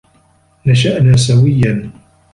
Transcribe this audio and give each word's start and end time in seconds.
نشأنا 0.65 1.17
سويّا. 1.17 1.91